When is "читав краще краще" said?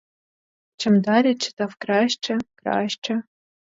1.35-3.23